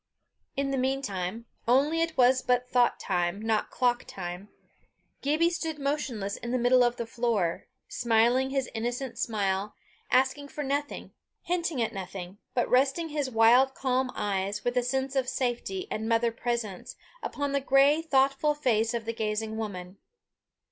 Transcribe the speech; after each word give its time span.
In 0.57 0.71
the 0.71 0.79
mean 0.79 1.03
time 1.03 1.45
only 1.67 2.01
it 2.01 2.17
was 2.17 2.41
but 2.41 2.67
thought 2.67 2.99
time, 2.99 3.39
not 3.39 3.69
clock 3.69 4.03
time 4.07 4.49
Gibbie 5.21 5.51
stood 5.51 5.77
motionless 5.77 6.37
in 6.37 6.49
the 6.49 6.57
middle 6.57 6.83
of 6.83 6.95
the 6.95 7.05
floor, 7.05 7.67
smiling 7.87 8.49
his 8.49 8.67
innocent 8.73 9.19
smile, 9.19 9.75
asking 10.09 10.47
for 10.47 10.63
nothing, 10.63 11.11
hinting 11.43 11.83
at 11.83 11.93
nothing, 11.93 12.39
but 12.55 12.67
resting 12.67 13.09
his 13.09 13.29
wild 13.29 13.75
calm 13.75 14.11
eyes, 14.15 14.63
with 14.65 14.75
a 14.75 14.81
sense 14.81 15.15
of 15.15 15.29
safety 15.29 15.85
and 15.91 16.09
mother 16.09 16.31
presence, 16.31 16.95
upon 17.21 17.51
the 17.51 17.61
grey 17.61 18.01
thoughtful 18.01 18.55
face 18.55 18.95
of 18.95 19.05
the 19.05 19.13
gazing 19.13 19.55
woman. 19.55 19.97